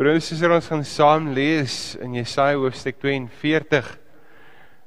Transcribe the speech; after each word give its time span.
Broers 0.00 0.16
en 0.16 0.22
susters, 0.24 0.54
ons 0.56 0.68
gaan 0.70 0.84
saam 0.88 1.26
lees 1.36 1.74
in 2.00 2.14
Jesaja 2.16 2.56
hoofstuk 2.56 2.96
42. 3.02 3.84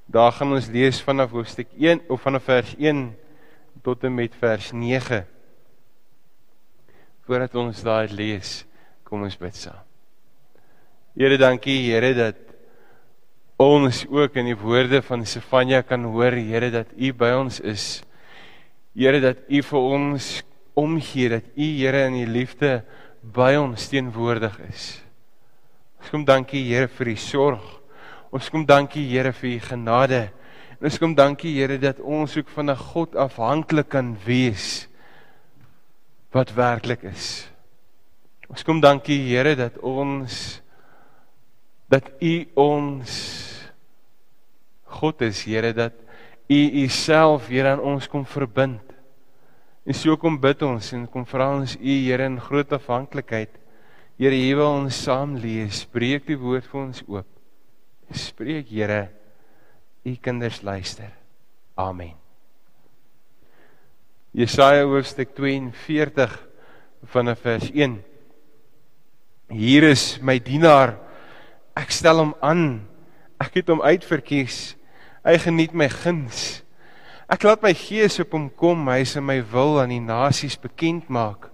Daar 0.10 0.32
gaan 0.34 0.56
ons 0.56 0.72
lees 0.74 1.04
vanaf 1.06 1.36
hoofstuk 1.36 1.68
1 1.78 2.00
of 2.10 2.24
vanaf 2.24 2.48
vers 2.48 2.72
1 2.82 3.04
tot 3.86 4.08
en 4.10 4.16
met 4.16 4.34
vers 4.42 4.72
9. 4.74 5.20
Voordat 7.28 7.60
ons 7.62 7.84
daai 7.86 8.10
lees, 8.10 8.56
kom 9.06 9.28
ons 9.28 9.38
bid 9.38 9.54
saam. 9.54 9.78
Here, 11.14 11.38
dankie 11.38 11.78
Here 11.92 12.10
dat 12.18 12.42
ons 13.62 14.02
ook 14.10 14.42
in 14.42 14.50
die 14.50 14.58
woorde 14.58 15.04
van 15.06 15.28
Sefanja 15.30 15.84
kan 15.86 16.10
hoor, 16.10 16.34
Here 16.42 16.74
dat 16.74 16.90
U 16.98 17.14
by 17.14 17.36
ons 17.38 17.62
is. 17.62 18.02
Here 18.98 19.22
dat 19.22 19.46
U 19.46 19.62
vir 19.70 19.94
ons 19.94 20.34
omgee, 20.74 21.30
dat 21.38 21.54
U 21.54 21.72
Here 21.78 22.08
in 22.10 22.18
U 22.24 22.28
liefde 22.34 22.80
by 23.22 23.54
ons 23.62 23.92
teenwoordig 23.94 24.58
is. 24.72 25.03
Ons 26.04 26.12
kom 26.12 26.26
dankie 26.28 26.66
Here 26.68 26.90
vir 26.92 27.14
u 27.14 27.16
sorg. 27.16 27.68
Ons 28.36 28.50
kom 28.52 28.66
dankie 28.68 29.06
Here 29.08 29.32
vir 29.32 29.54
u 29.54 29.60
genade. 29.64 30.18
En 30.76 30.90
ons 30.90 30.98
kom 31.00 31.14
dankie 31.16 31.54
Here 31.56 31.78
dat 31.80 32.02
ons 32.04 32.36
ook 32.36 32.50
van 32.52 32.70
'n 32.70 32.76
God 32.76 33.16
afhanklik 33.16 33.88
kan 33.90 34.18
wees 34.26 34.90
wat 36.34 36.52
werklik 36.52 37.04
is. 37.08 37.48
Ons 38.50 38.64
kom 38.64 38.82
dankie 38.82 39.32
Here 39.32 39.56
dat 39.56 39.80
ons 39.80 40.60
dat 41.88 42.04
u 42.20 42.48
ons 42.54 43.12
God 44.84 45.22
is 45.22 45.44
Here 45.44 45.72
dat 45.74 45.94
u 46.50 46.84
u 46.84 46.88
self 46.90 47.48
Here 47.48 47.70
aan 47.70 47.80
ons 47.80 48.08
kom 48.08 48.26
verbind. 48.26 48.84
En 49.86 49.94
so 49.94 50.18
kom 50.18 50.38
bid 50.38 50.62
ons 50.62 50.94
en 50.94 51.08
kom 51.08 51.26
vra 51.26 51.56
ons 51.56 51.78
u 51.80 51.96
Here 52.04 52.26
in 52.26 52.40
groot 52.40 52.74
afhanklikheid 52.74 53.63
Here, 54.24 54.38
hier 54.40 54.56
wil 54.56 54.86
ons 54.86 54.96
saam 55.04 55.34
lees. 55.36 55.82
Spreek 55.84 56.30
die 56.30 56.38
woord 56.40 56.64
vir 56.72 56.80
ons 56.80 57.02
oop. 57.12 57.28
Spreek, 58.16 58.70
Here. 58.72 59.10
U 60.08 60.14
kinders 60.16 60.62
luister. 60.64 61.10
Amen. 61.76 62.14
Jesaja 64.32 64.88
hoofstuk 64.88 65.36
42 65.36 66.40
vanaf 67.12 67.44
vers 67.44 67.68
1. 67.68 68.00
Hier 69.52 69.90
is 69.92 70.22
my 70.24 70.40
dienaar. 70.40 70.96
Ek 71.76 71.92
stel 71.92 72.24
hom 72.24 72.32
aan. 72.40 72.68
Ek 73.44 73.60
het 73.60 73.76
hom 73.76 73.84
uitverkies. 73.84 74.78
Hy 75.28 75.36
geniet 75.50 75.76
my 75.76 75.92
guns. 75.92 76.62
Ek 77.28 77.44
laat 77.44 77.60
my 77.60 77.76
gees 77.76 78.24
op 78.24 78.40
hom 78.40 78.48
kom. 78.48 78.88
Hy 78.88 79.04
sal 79.04 79.28
my 79.28 79.42
wil 79.52 79.82
aan 79.84 79.92
die 79.92 80.00
nasies 80.00 80.56
bekend 80.56 81.12
maak. 81.12 81.52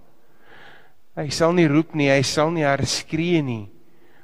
Hy 1.20 1.28
sal 1.28 1.52
nie 1.52 1.68
roep 1.68 1.92
nie, 1.92 2.08
hy 2.08 2.22
sal 2.24 2.48
nie 2.54 2.64
herskree 2.64 3.42
nie. 3.44 3.66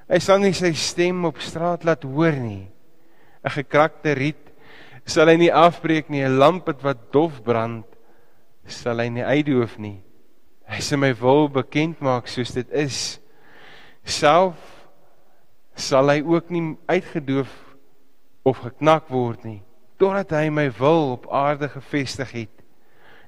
Hy 0.08 0.20
sal 0.22 0.41
nie 0.41 0.55
sy 0.56 0.70
stem 0.72 1.27
op 1.28 1.42
straat 1.44 1.84
laat 1.84 2.06
hoor 2.08 2.33
nie. 2.41 2.72
'n 3.44 3.52
Gekrakte 3.52 4.14
riet 4.16 4.41
sal 5.05 5.28
hy 5.28 5.36
nie 5.36 5.52
afbreek 5.52 6.08
nie, 6.08 6.24
'n 6.24 6.39
lamp 6.39 6.67
wat 6.83 7.12
dof 7.12 7.42
brand 7.44 7.84
sal 8.67 8.98
hy 8.98 9.08
nie 9.08 9.22
uitdoof 9.22 9.78
nie. 9.78 10.00
Hy 10.67 10.80
sal 10.80 10.98
my 10.98 11.12
wil 11.14 11.48
bekend 11.48 12.00
maak 12.00 12.27
soos 12.27 12.50
dit 12.50 12.67
is. 12.72 13.20
Self 14.05 14.56
sal 15.77 16.08
hy 16.08 16.22
ook 16.24 16.50
nie 16.50 16.77
uitgedoof 16.89 17.52
of 18.42 18.58
geknak 18.64 19.11
word 19.11 19.44
nie, 19.44 19.62
totdat 19.98 20.33
hy 20.33 20.48
my 20.50 20.70
wil 20.70 21.12
op 21.20 21.28
aarde 21.30 21.69
gevestig 21.69 22.33
het. 22.33 22.55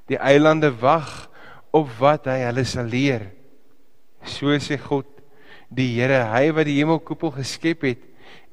Die 0.08 0.18
eilande 0.18 0.72
wag 0.72 1.28
op 1.70 1.86
wat 2.00 2.26
hy 2.26 2.40
hulle 2.48 2.64
sal 2.64 2.88
leer. 2.88 3.37
So 4.28 4.52
sê 4.60 4.78
God, 4.80 5.08
die 5.68 5.90
Here, 5.96 6.22
hy 6.32 6.50
wat 6.56 6.68
die 6.68 6.78
hemelkoepel 6.78 7.32
geskep 7.38 7.84
het 7.88 8.04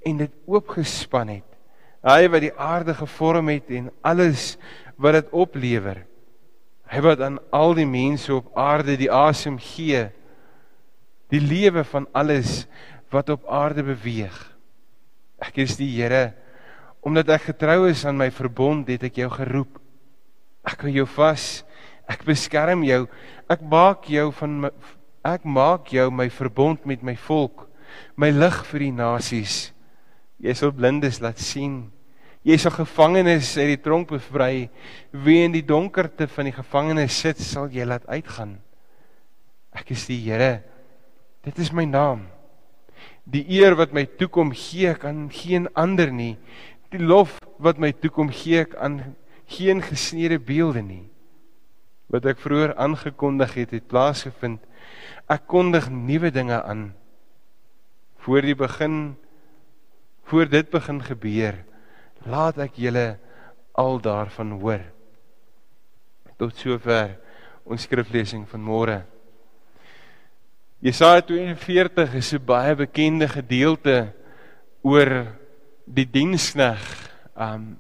en 0.05 0.19
dit 0.23 0.33
oopgespan 0.47 1.37
het. 1.37 1.47
Hy 2.05 2.27
wat 2.29 2.43
die 2.43 2.53
aarde 2.53 2.93
gevorm 2.97 3.49
het 3.49 3.71
en 3.73 3.89
alles 4.05 4.55
wat 5.02 5.17
dit 5.17 5.31
oplewer. 5.33 6.03
Hy 6.91 7.02
wat 7.02 7.23
aan 7.25 7.39
al 7.55 7.73
die 7.77 7.87
mense 7.89 8.30
op 8.35 8.52
aarde 8.59 8.97
die 8.99 9.09
asem 9.09 9.58
gee, 9.58 10.05
die 11.33 11.41
lewe 11.41 11.83
van 11.89 12.05
alles 12.14 12.65
wat 13.14 13.31
op 13.33 13.47
aarde 13.49 13.83
beweeg. 13.87 14.35
Ek 15.41 15.58
is 15.65 15.80
die 15.80 15.89
Here 15.97 16.33
omdat 17.05 17.30
ek 17.35 17.52
getrou 17.52 17.83
is 17.85 18.02
aan 18.09 18.17
my 18.17 18.31
verbond 18.33 18.87
het 18.89 19.03
ek 19.05 19.19
jou 19.21 19.27
geroep. 19.30 19.77
Ek 20.65 20.87
hou 20.87 20.89
jou 20.89 21.05
vas. 21.19 21.61
Ek 22.09 22.23
beskerm 22.25 22.81
jou. 22.85 23.03
Ek 23.45 23.61
maak 23.61 24.08
jou 24.09 24.31
van 24.39 24.55
my, 24.64 24.71
Ek 25.25 25.45
maak 25.49 25.89
jou 25.89 26.11
my 26.13 26.27
verbond 26.30 26.83
met 26.86 27.02
my 27.02 27.15
volk, 27.17 27.65
my 28.13 28.30
lig 28.30 28.59
vir 28.69 28.86
die 28.86 28.93
nasies. 28.93 29.55
Jy 30.37 30.53
sal 30.53 30.73
blindes 30.75 31.17
laat 31.23 31.41
sien. 31.41 31.87
Jy 32.45 32.59
sal 32.61 32.75
gevangenes 32.75 33.55
uit 33.58 33.71
die 33.71 33.81
tronk 33.81 34.11
bevry. 34.11 34.67
Wie 35.25 35.39
in 35.47 35.55
die 35.55 35.65
donkerte 35.65 36.27
van 36.30 36.52
die 36.52 36.53
gevangenes 36.53 37.17
sit, 37.17 37.41
sal 37.41 37.71
jy 37.73 37.87
laat 37.89 38.05
uitgaan. 38.05 38.59
Ek 39.73 39.89
is 39.95 40.05
die 40.05 40.19
Here. 40.27 40.59
Dit 41.45 41.58
is 41.64 41.73
my 41.73 41.87
naam. 41.89 42.27
Die 43.25 43.41
eer 43.58 43.73
wat 43.80 43.95
my 43.97 44.05
toekom 44.05 44.53
gee 44.53 44.91
ek 44.93 45.08
aan 45.09 45.25
geen 45.33 45.65
ander 45.73 46.14
nie. 46.14 46.35
Die 46.93 47.02
lof 47.02 47.39
wat 47.58 47.81
my 47.81 47.89
toekom 47.97 48.30
gee 48.30 48.61
ek 48.61 48.77
aan 48.77 49.02
geen 49.49 49.81
gesneede 49.81 50.37
beelde 50.37 50.85
nie. 50.85 51.03
Wat 52.14 52.25
ek 52.30 52.37
vroeër 52.43 52.75
aangekondig 52.77 53.58
het, 53.58 53.73
het 53.73 53.89
plaasgevind 53.89 54.61
Ek 55.28 55.48
kondig 55.48 55.89
nuwe 55.89 56.32
dinge 56.32 56.61
aan 56.64 56.94
voor 58.26 58.42
die 58.42 58.56
begin 58.58 59.16
voor 60.26 60.50
dit 60.50 60.70
begin 60.70 61.04
gebeur. 61.06 61.58
Laat 62.26 62.58
ek 62.58 62.80
julle 62.82 63.20
al 63.78 64.00
daarvan 64.02 64.56
hoor. 64.58 64.82
Tot 66.42 66.56
sover 66.58 67.14
ons 67.66 67.86
skriflesing 67.86 68.48
van 68.50 68.64
môre. 68.66 68.98
Jesaja 70.82 71.22
42 71.22 72.14
is 72.14 72.33
'n 72.33 72.45
baie 72.45 72.76
bekende 72.76 73.27
gedeelte 73.27 74.14
oor 74.82 75.38
die 75.86 76.06
dienskneg. 76.06 76.82
Um 77.36 77.80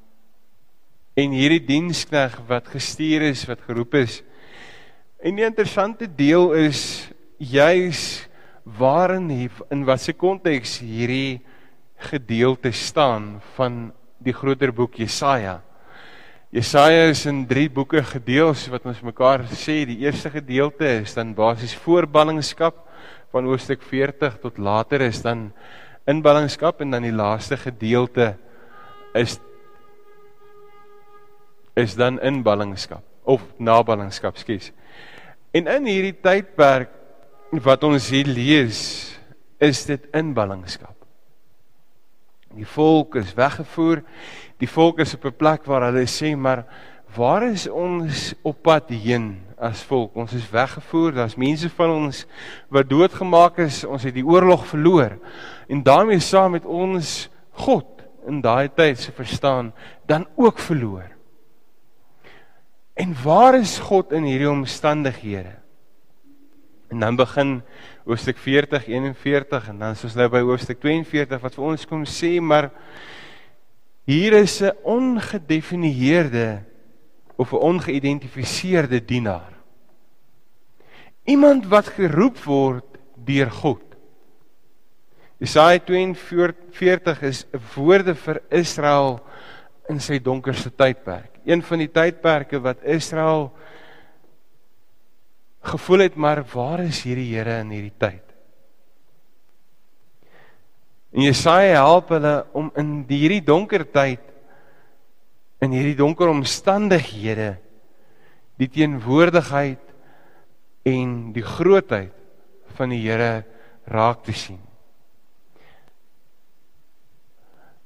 en 1.15 1.31
hierdie 1.31 1.63
dienskneg 1.63 2.33
wat 2.47 2.67
gestuur 2.67 3.21
is, 3.21 3.45
wat 3.47 3.61
geroep 3.61 3.93
is. 3.93 4.21
En 5.23 5.35
die 5.35 5.45
interessante 5.45 6.07
deel 6.11 6.51
is 6.59 7.07
juis 7.39 8.27
waarin 8.77 9.29
in 9.71 9.85
watter 9.87 10.15
konteks 10.17 10.79
hierdie 10.83 11.39
gedeelte 12.09 12.71
staan 12.75 13.39
van 13.55 13.93
die 14.19 14.33
groter 14.35 14.73
boek 14.75 14.99
Jesaja. 14.99 15.61
Jesaja 16.51 17.09
is 17.11 17.25
in 17.27 17.45
3 17.47 17.69
boeke 17.69 18.03
gedeel, 18.03 18.53
so 18.55 18.71
wat 18.71 18.85
ons 18.87 19.01
mekaar 19.03 19.43
sê, 19.51 19.83
die 19.87 20.01
eerste 20.03 20.31
gedeelte 20.31 20.87
is 21.01 21.15
dan 21.15 21.33
basies 21.35 21.75
voorballingskap 21.83 22.77
van 23.31 23.47
hoofstuk 23.49 23.83
40 23.83 24.39
tot 24.43 24.59
later 24.59 25.03
is 25.03 25.21
dan 25.23 25.49
inballingskap 26.07 26.79
en 26.81 26.95
dan 26.95 27.03
die 27.03 27.15
laaste 27.15 27.57
gedeelte 27.59 28.35
is 29.15 29.39
is 31.75 31.95
dan 31.99 32.21
inballingskap 32.23 33.03
of 33.27 33.41
naballingskap, 33.59 34.37
skus. 34.39 34.69
En 35.55 35.69
in 35.71 35.87
hierdie 35.87 36.17
tydperk 36.19 36.91
wat 37.63 37.85
ons 37.87 38.09
hier 38.11 38.27
lees, 38.27 38.81
is 39.63 39.85
dit 39.87 40.03
inballingskap. 40.11 40.95
Die 42.55 42.67
volk 42.67 43.15
is 43.19 43.31
weggevoer. 43.35 44.01
Die 44.59 44.67
volk 44.67 44.99
is 45.03 45.15
op 45.15 45.25
'n 45.25 45.35
plek 45.35 45.65
waar 45.65 45.87
hulle 45.87 46.07
sê, 46.07 46.35
maar 46.35 46.65
waar 47.15 47.43
is 47.43 47.67
ons 47.67 48.33
op 48.43 48.61
pad 48.61 48.89
heen 48.89 49.39
as 49.57 49.83
volk? 49.83 50.15
Ons 50.15 50.33
is 50.33 50.49
weggevoer. 50.49 51.11
Daar's 51.11 51.35
mense 51.35 51.69
van 51.69 51.89
ons 51.89 52.25
wat 52.69 52.89
doodgemaak 52.89 53.57
is. 53.57 53.83
Ons 53.83 54.03
het 54.03 54.13
die 54.13 54.25
oorlog 54.25 54.67
verloor. 54.67 55.17
En 55.67 55.83
daarmee 55.83 56.19
saam 56.19 56.51
met 56.51 56.65
ons 56.65 57.29
God 57.51 57.87
in 58.27 58.41
daai 58.41 58.69
tyd 58.75 58.99
se 58.99 59.11
verstaan 59.11 59.73
dan 60.05 60.27
ook 60.35 60.59
verloor. 60.59 61.14
En 63.05 63.13
waar 63.23 63.53
is 63.53 63.77
God 63.77 64.15
in 64.17 64.23
hierdie 64.25 64.49
omstandighede? 64.49 65.51
En 66.89 67.03
dan 67.03 67.15
begin 67.15 67.59
hoofstuk 68.05 68.37
40 68.41 68.87
41 68.87 69.67
en 69.69 69.79
dan 69.79 69.91
is 69.93 70.01
ons 70.07 70.15
nou 70.17 70.25
by 70.33 70.41
hoofstuk 70.41 70.79
42 70.81 71.43
wat 71.43 71.57
vir 71.57 71.65
ons 71.69 71.83
kom 71.85 72.07
sê 72.09 72.31
maar 72.41 72.71
hier 74.09 74.33
is 74.39 74.57
'n 74.61 74.73
ongedefinieerde 74.81 76.63
of 77.37 77.53
'n 77.53 77.61
ongeïdentifiseerde 77.69 79.05
dienaar. 79.05 79.53
Iemand 81.25 81.65
wat 81.65 81.87
geroep 81.87 82.37
word 82.43 82.97
deur 83.15 83.51
God. 83.51 83.85
Jesaja 85.37 85.79
42 85.79 87.21
is 87.21 87.45
woorde 87.75 88.15
vir 88.15 88.41
Israel 88.49 89.21
in 89.89 89.99
sy 89.99 90.19
donkerste 90.19 90.71
tydperk. 90.75 91.34
Een 91.45 91.61
van 91.63 91.81
die 91.83 91.91
tydperke 91.93 92.59
wat 92.59 92.83
Israel 92.83 93.51
gevoel 95.65 96.05
het 96.05 96.15
maar 96.15 96.43
waar 96.53 96.83
is 96.85 97.03
hierdie 97.05 97.31
Here 97.35 97.59
in 97.61 97.73
hierdie 97.73 97.97
tyd? 97.97 98.21
En 101.15 101.23
Jesaja 101.23 101.85
help 101.85 102.09
hulle 102.11 102.35
om 102.51 102.71
in 102.75 102.95
hierdie 103.07 103.43
donker 103.45 103.85
tyd 103.87 104.21
in 105.63 105.71
hierdie 105.71 105.97
donker 105.97 106.29
omstandighede 106.29 107.55
die 108.59 108.67
teenwoordigheid 108.71 109.81
en 110.85 111.15
die 111.35 111.43
grootheid 111.45 112.13
van 112.75 112.91
die 112.93 113.01
Here 113.05 113.45
raak 113.87 114.23
te 114.25 114.33
sien. 114.35 114.61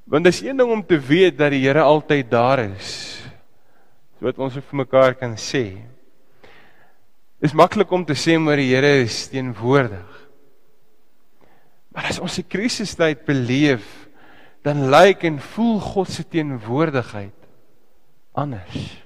Want 0.10 0.26
dis 0.26 0.42
een 0.42 0.58
ding 0.58 0.72
om 0.74 0.82
te 0.86 0.98
weet 0.98 1.38
dat 1.38 1.54
die 1.54 1.62
Here 1.68 1.86
altyd 1.86 2.32
daar 2.32 2.64
is. 2.66 3.22
So 4.20 4.28
wat 4.28 4.40
ons 4.44 4.58
vir 4.60 4.80
mekaar 4.82 5.14
kan 5.16 5.38
sê. 5.40 5.80
Is 7.40 7.56
maklik 7.56 7.92
om 7.96 8.04
te 8.04 8.18
sê 8.20 8.36
maar 8.36 8.60
die 8.60 8.68
Here 8.74 9.00
is 9.06 9.30
teenwoordig. 9.32 10.16
Maar 11.96 12.10
as 12.12 12.20
ons 12.20 12.38
'n 12.38 12.44
krisistyd 12.44 13.24
beleef, 13.26 14.10
dan 14.62 14.92
lyk 14.92 15.24
en 15.24 15.40
voel 15.40 15.80
God 15.80 16.10
se 16.10 16.24
teenwoordigheid 16.24 17.40
anders. 18.36 19.04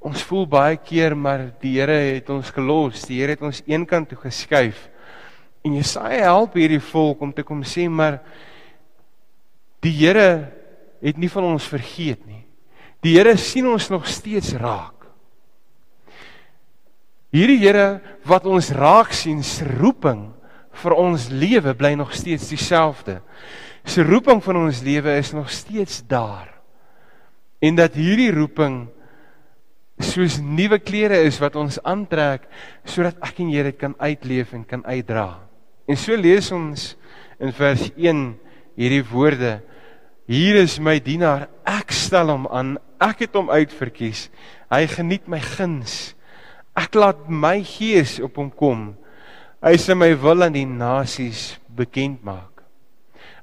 Ons 0.00 0.22
voel 0.22 0.46
baie 0.46 0.76
keer 0.76 1.14
maar 1.14 1.52
die 1.60 1.78
Here 1.78 2.14
het 2.16 2.30
ons 2.30 2.50
gelos, 2.50 3.04
die 3.04 3.20
Here 3.20 3.32
het 3.32 3.42
ons 3.42 3.62
eenkant 3.66 4.08
toe 4.08 4.18
geskuif. 4.18 4.88
En 5.62 5.74
Jesaja 5.74 6.32
help 6.32 6.54
hierdie 6.54 6.80
volk 6.80 7.20
om 7.20 7.32
te 7.32 7.42
kom 7.42 7.62
sê 7.62 7.90
maar 7.90 8.22
die 9.80 9.92
Here 9.92 10.48
het 11.02 11.18
nie 11.18 11.28
van 11.28 11.44
ons 11.44 11.68
vergeet 11.68 12.24
nie. 12.26 12.46
Die 13.02 13.16
Here 13.16 13.34
sien 13.40 13.66
ons 13.66 13.88
nog 13.90 14.06
steeds 14.06 14.52
raak. 14.60 15.08
Hierdie 17.34 17.58
Here 17.64 18.00
wat 18.28 18.46
ons 18.46 18.70
raak 18.76 19.14
sien 19.16 19.42
se 19.46 19.66
roeping 19.66 20.28
vir 20.82 20.94
ons 20.96 21.28
lewe 21.32 21.74
bly 21.76 21.94
nog 21.98 22.12
steeds 22.16 22.48
dieselfde. 22.52 23.18
Sy 23.82 24.04
roeping 24.06 24.42
van 24.44 24.60
ons 24.62 24.82
lewe 24.86 25.16
is 25.18 25.32
nog 25.34 25.50
steeds 25.50 26.02
daar. 26.06 26.52
En 27.62 27.78
dat 27.78 27.96
hierdie 27.98 28.30
roeping 28.34 28.84
soos 30.02 30.38
nuwe 30.42 30.78
klere 30.82 31.20
is 31.26 31.38
wat 31.42 31.56
ons 31.58 31.78
aantrek 31.86 32.46
sodat 32.88 33.18
ek 33.22 33.42
en 33.42 33.50
jy 33.52 33.66
dit 33.68 33.78
kan 33.78 33.94
uitleef 33.98 34.54
en 34.56 34.64
kan 34.66 34.82
uitdra. 34.86 35.42
En 35.90 35.98
so 35.98 36.14
lees 36.18 36.50
ons 36.54 36.92
in 37.42 37.52
vers 37.54 37.88
1 37.96 38.22
hierdie 38.78 39.04
woorde: 39.10 39.58
Hier 40.30 40.56
is 40.62 40.78
my 40.80 40.96
dienaar, 41.02 41.48
ek 41.66 41.92
stel 41.94 42.30
hom 42.30 42.46
aan, 42.50 42.76
ek 43.02 43.26
het 43.26 43.36
hom 43.36 43.50
uitverkies. 43.50 44.28
Hy 44.72 44.86
geniet 44.90 45.26
my 45.30 45.40
guns. 45.42 46.14
Ek 46.78 46.94
laat 46.96 47.26
my 47.28 47.58
gees 47.66 48.18
op 48.22 48.38
hom 48.40 48.48
kom. 48.50 48.92
Hy 49.62 49.74
sê 49.78 49.94
my 49.98 50.12
wil 50.18 50.46
aan 50.46 50.56
die 50.56 50.66
nasies 50.66 51.52
bekend 51.70 52.22
maak. 52.24 52.62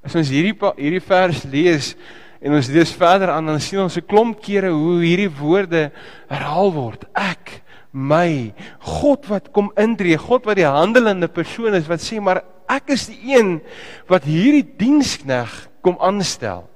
As 0.03 0.15
ons 0.15 0.31
hierdie 0.31 0.55
hierdie 0.79 1.03
vers 1.03 1.43
lees 1.47 1.93
en 2.39 2.55
ons 2.55 2.69
lees 2.71 2.91
verder 2.95 3.33
aan 3.33 3.51
dan 3.51 3.59
sien 3.59 3.83
ons 3.83 3.97
'n 3.97 4.07
klomp 4.07 4.41
kere 4.41 4.71
hoe 4.71 5.03
hierdie 5.03 5.31
woorde 5.31 5.91
herhaal 6.29 6.71
word. 6.71 7.05
Ek, 7.15 7.61
my, 7.91 8.53
God 8.79 9.27
wat 9.27 9.51
kom 9.51 9.71
intree, 9.77 10.17
God 10.17 10.45
wat 10.45 10.55
die 10.55 10.67
handelende 10.67 11.27
persoon 11.27 11.75
is 11.75 11.87
wat 11.87 11.99
sê 11.99 12.19
maar 12.21 12.43
ek 12.69 12.89
is 12.89 13.07
die 13.07 13.35
een 13.35 13.61
wat 14.07 14.23
hierdie 14.23 14.65
dienskneg 14.77 15.69
kom 15.81 15.97
aanstel. 15.99 16.67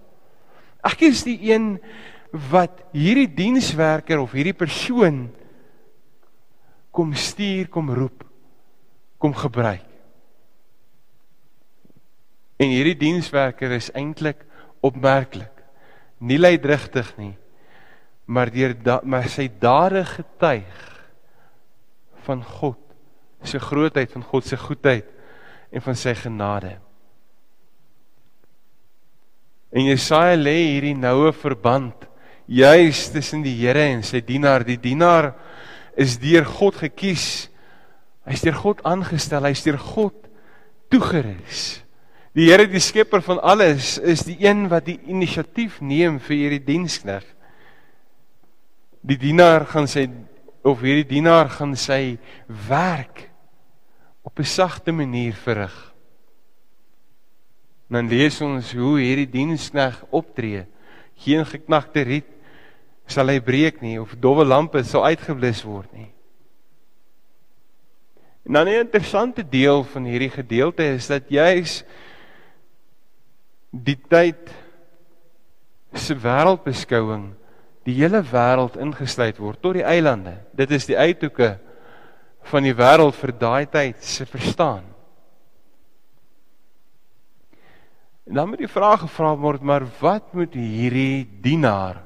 Ek 0.83 1.01
is 1.01 1.23
die 1.23 1.39
een 1.51 1.79
wat 2.33 2.81
hierdie 2.95 3.29
dienswerker 3.29 4.19
of 4.19 4.33
hierdie 4.33 4.57
persoon 4.57 5.27
kom 6.93 7.13
stuur, 7.13 7.69
kom 7.69 7.91
roep 7.93 8.23
kom 9.23 9.31
gebruik. 9.39 9.87
En 12.59 12.71
hierdie 12.73 12.97
dienswerker 12.99 13.71
is 13.71 13.87
eintlik 13.95 14.41
opmerklik. 14.83 15.61
Nie 16.19 16.35
leidrigtig 16.39 17.07
nie, 17.15 17.33
maar 18.27 18.51
deur 18.51 18.75
maar 19.07 19.29
sy 19.31 19.47
dade 19.47 20.03
getuig 20.07 20.81
van 22.27 22.43
God 22.43 22.79
se 23.43 23.59
grootheid, 23.59 24.11
van 24.11 24.23
God 24.27 24.47
se 24.47 24.59
goedheid 24.59 25.07
en 25.71 25.83
van 25.83 25.97
sy 25.99 26.13
genade. 26.15 26.77
En 29.73 29.87
Jesaja 29.87 30.35
lê 30.39 30.57
hierdie 30.75 30.95
noue 30.95 31.31
verband 31.35 32.07
juis 32.47 33.09
tussen 33.11 33.43
die 33.43 33.55
Here 33.55 33.89
en 33.93 34.03
sy 34.03 34.21
dienaar. 34.21 34.63
Die 34.63 34.77
dienaar 34.77 35.33
is 35.95 36.17
deur 36.19 36.45
God 36.45 36.75
gekies 36.75 37.49
Hy's 38.23 38.43
deur 38.43 38.55
God 38.55 38.83
aangestel, 38.87 39.43
hy's 39.49 39.63
deur 39.65 39.79
God 39.79 40.29
toegerus. 40.91 41.81
Die 42.33 42.47
Here 42.47 42.65
die 42.69 42.81
skepper 42.81 43.21
van 43.25 43.41
alles 43.43 43.97
is 43.99 44.23
die 44.25 44.37
een 44.41 44.65
wat 44.71 44.87
die 44.87 44.99
inisiatief 45.11 45.81
neem 45.83 46.21
vir 46.23 46.37
hierdie 46.37 46.63
dienskneg. 46.71 47.25
Die 49.03 49.19
dienaar 49.19 49.67
gaan 49.67 49.89
sy 49.91 50.07
of 50.63 50.79
hierdie 50.79 51.09
dienaar 51.09 51.51
gaan 51.51 51.75
sy 51.75 52.17
werk 52.69 53.27
op 54.23 54.39
'n 54.39 54.47
sagte 54.47 54.93
manier 54.95 55.35
verrig. 55.35 55.75
Dan 57.91 58.07
lees 58.07 58.39
ons 58.41 58.71
hoe 58.71 58.97
hierdie 58.99 59.29
dienskneg 59.29 59.99
optree. 60.09 60.65
Geen 61.19 61.45
geknakte 61.45 62.01
riet 62.01 62.32
sal 63.07 63.29
hy 63.29 63.39
breek 63.43 63.81
nie 63.81 63.99
of 64.01 64.15
dowwe 64.19 64.45
lampe 64.45 64.83
sal 64.87 65.05
uitgeblus 65.05 65.63
word 65.67 65.91
nie. 65.93 66.09
En 68.45 68.53
dan 68.53 68.67
'n 68.67 68.85
interessante 68.85 69.43
deel 69.43 69.83
van 69.83 70.03
hierdie 70.03 70.29
gedeelte 70.29 70.83
is 70.83 71.07
dat 71.07 71.29
juis 71.29 71.83
die 73.71 73.99
tyd 74.09 74.51
se 75.93 76.15
wêreldbeskouing 76.15 77.33
die 77.83 77.95
hele 77.99 78.21
wêreld 78.23 78.77
ingesluit 78.79 79.37
word 79.37 79.61
tot 79.61 79.73
die 79.73 79.83
eilande. 79.83 80.37
Dit 80.55 80.71
is 80.71 80.85
die 80.85 80.97
uithoeke 80.97 81.57
van 82.51 82.63
die 82.63 82.75
wêreld 82.75 83.15
vir 83.15 83.31
daai 83.31 83.65
tyd 83.65 84.03
se 84.03 84.25
verstaan. 84.25 84.83
En 88.23 88.33
dan 88.39 88.49
moet 88.49 88.63
die 88.63 88.71
vraag 88.71 89.03
gevra 89.03 89.35
word, 89.35 89.61
maar 89.61 89.83
wat 89.99 90.33
moet 90.33 90.53
hierdie 90.55 91.27
dienaar 91.43 92.03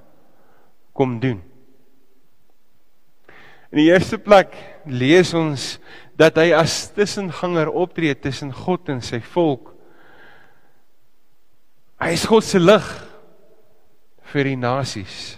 kom 0.97 1.19
doen? 1.21 1.39
In 3.71 3.81
die 3.81 3.89
eerste 3.91 4.17
plek 4.17 4.55
lees 4.88 5.33
ons 5.38 5.75
dat 6.17 6.39
hy 6.39 6.49
as 6.57 6.88
tussenganger 6.95 7.69
optree 7.69 8.15
tussen 8.17 8.53
God 8.55 8.89
en 8.89 9.03
sy 9.05 9.19
volk. 9.33 9.73
Hy 12.01 12.13
is 12.16 12.25
God 12.30 12.45
se 12.45 12.61
lig 12.61 12.87
vir 14.31 14.49
die 14.51 14.59
nasies. 14.59 15.37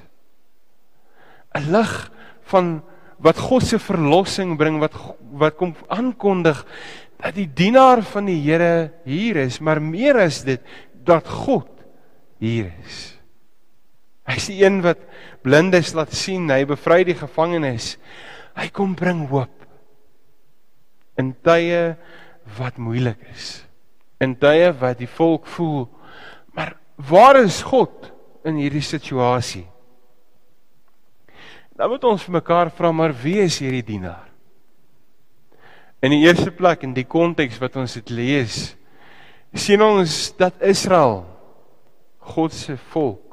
'n 1.56 1.72
Lig 1.74 1.94
van 2.51 2.80
wat 3.20 3.38
God 3.38 3.66
se 3.66 3.80
verlossing 3.80 4.58
bring 4.58 4.80
wat 4.80 4.96
wat 5.39 5.58
kom 5.58 5.75
aankondig 5.89 6.63
dat 7.20 7.36
die 7.36 7.50
dienaar 7.51 8.01
van 8.01 8.30
die 8.30 8.39
Here 8.39 8.92
hier 9.04 9.36
is, 9.44 9.60
maar 9.60 9.82
meer 9.82 10.22
as 10.24 10.44
dit 10.48 10.62
dat 11.04 11.28
God 11.28 11.68
hier 12.39 12.72
is. 12.86 13.19
Hy's 14.30 14.50
die 14.52 14.60
een 14.62 14.82
wat 14.86 15.02
blindes 15.46 15.96
laat 15.98 16.14
sien, 16.14 16.50
hy 16.52 16.62
bevry 16.70 17.02
die 17.08 17.18
gevangenes. 17.18 17.96
Hy 18.58 18.68
kom 18.76 18.94
bring 18.98 19.26
hoop 19.32 19.56
in 21.20 21.34
tye 21.44 21.98
wat 22.58 22.78
moeilik 22.80 23.20
is. 23.34 23.60
In 24.24 24.38
tye 24.40 24.70
wat 24.80 25.00
die 25.02 25.10
volk 25.10 25.48
voel, 25.56 25.88
maar 26.56 26.76
waar 27.10 27.42
is 27.42 27.62
God 27.66 28.10
in 28.48 28.60
hierdie 28.60 28.84
situasie? 28.86 29.66
Dan 31.76 31.92
moet 31.92 32.04
ons 32.08 32.24
vir 32.28 32.36
mekaar 32.40 32.72
vra, 32.76 32.92
maar 32.92 33.16
wie 33.24 33.38
is 33.44 33.60
hierdie 33.64 33.86
dienaar? 33.88 34.28
In 36.04 36.12
die 36.16 36.24
eerste 36.24 36.52
plek 36.56 36.84
in 36.88 36.96
die 36.96 37.08
konteks 37.08 37.60
wat 37.60 37.76
ons 37.80 37.98
dit 38.00 38.12
lees, 38.16 38.74
sien 39.56 39.82
ons 39.84 40.16
dat 40.40 40.60
Israel 40.64 41.24
God 42.36 42.56
se 42.56 42.78
volk 42.94 43.29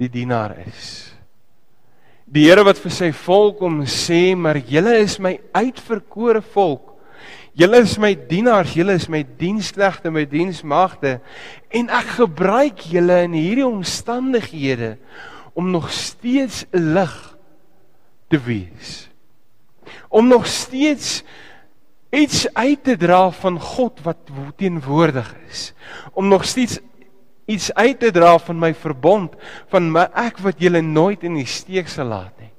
die 0.00 0.08
dienaar 0.08 0.56
is. 0.64 1.10
Die 2.30 2.46
Here 2.46 2.64
wat 2.64 2.78
vir 2.80 2.92
sy 2.94 3.10
volk 3.26 3.60
om 3.66 3.82
sê, 3.90 4.36
maar 4.38 4.56
julle 4.56 4.94
is 5.02 5.18
my 5.20 5.34
uitverkore 5.52 6.40
volk. 6.54 6.86
Julle 7.58 7.80
is 7.82 7.96
my 7.98 8.12
dienaars, 8.14 8.76
julle 8.78 8.94
is 8.96 9.08
my 9.10 9.24
diensknegte, 9.40 10.12
my 10.14 10.22
diensmagte 10.30 11.18
en 11.74 11.90
ek 11.92 12.14
gebruik 12.20 12.84
julle 12.88 13.18
in 13.26 13.34
hierdie 13.34 13.66
omstandighede 13.66 14.94
om 15.58 15.72
nog 15.74 15.90
steeds 15.92 16.64
'n 16.72 16.94
lig 16.94 17.16
te 18.30 18.38
wees. 18.38 19.10
Om 20.08 20.28
nog 20.28 20.46
steeds 20.46 21.24
iets 22.10 22.46
uit 22.54 22.84
te 22.84 22.96
dra 22.96 23.30
van 23.30 23.60
God 23.60 24.00
wat 24.02 24.30
teenwoordig 24.56 25.34
is. 25.50 25.72
Om 26.12 26.28
nog 26.28 26.44
steeds 26.44 26.78
iets 27.50 27.72
uit 27.74 27.98
te 28.00 28.12
dra 28.14 28.36
van 28.38 28.58
my 28.58 28.72
verbond 28.74 29.34
van 29.72 29.90
my 29.92 30.06
ek 30.28 30.40
wat 30.44 30.62
julle 30.62 30.82
nooit 30.84 31.24
in 31.26 31.38
die 31.40 31.48
steek 31.48 31.90
sal 31.90 32.12
laat 32.12 32.34
nie 32.40 32.52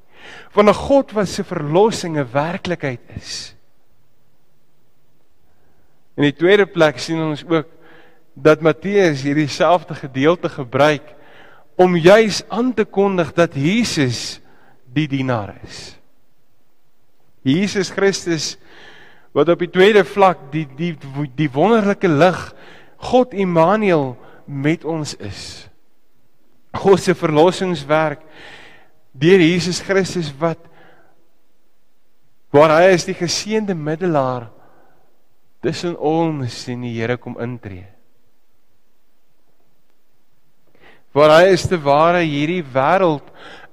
van 0.55 0.69
'n 0.69 0.81
God 0.87 1.13
wat 1.17 1.29
se 1.29 1.43
verlossing 1.43 2.17
'n 2.17 2.31
werklikheid 2.31 3.01
is 3.15 3.55
in 6.15 6.27
die 6.27 6.35
tweede 6.35 6.65
plek 6.65 6.99
sien 6.99 7.21
ons 7.21 7.43
ook 7.47 7.67
dat 8.33 8.61
Matteus 8.61 9.23
hierdie 9.25 9.49
selfde 9.51 9.95
gedeelte 9.95 10.49
gebruik 10.49 11.03
om 11.75 11.95
juis 11.95 12.43
aan 12.49 12.73
te 12.73 12.85
kondig 12.85 13.33
dat 13.33 13.55
Jesus 13.55 14.39
die 14.91 15.07
dienaar 15.07 15.55
is. 15.65 15.95
Jesus 17.41 17.89
Christus 17.89 18.55
wat 19.33 19.49
op 19.49 19.61
die 19.63 19.71
tweede 19.71 20.03
vlak 20.05 20.51
die 20.53 20.67
die 20.77 20.93
die 21.35 21.49
wonderlike 21.51 22.09
lig 22.11 22.39
God 23.11 23.33
Immanuel 23.33 24.13
met 24.45 24.85
ons 24.85 25.13
is. 25.19 25.43
God 26.73 27.01
se 27.03 27.15
verlossingswerk 27.17 28.23
deur 29.11 29.43
Jesus 29.43 29.81
Christus 29.83 30.31
wat 30.39 30.69
waar 32.51 32.73
hy 32.75 32.91
is 32.91 33.07
die 33.07 33.15
geseënde 33.15 33.75
middelaar 33.75 34.49
tussen 35.63 35.95
ons 35.95 36.55
en 36.71 36.83
die 36.83 36.93
Here 36.97 37.15
kom 37.21 37.37
intree. 37.39 37.85
Waar 41.15 41.37
hy 41.37 41.51
is 41.53 41.67
te 41.67 41.79
ware 41.79 42.23
hierdie 42.23 42.63
wêreld 42.63 43.27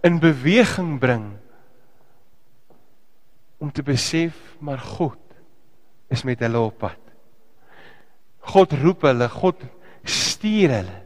in 0.06 0.18
beweging 0.22 0.96
bring 1.02 1.26
om 3.58 3.70
te 3.75 3.82
besef 3.82 4.37
maar 4.62 4.78
God 4.78 5.18
is 6.10 6.25
met 6.26 6.40
hulle 6.42 6.60
op 6.62 6.78
pad. 6.82 7.00
God 8.48 8.72
roep 8.80 9.04
hulle, 9.06 9.28
God 9.28 9.64
stuur 10.08 10.72
hulle. 10.72 10.96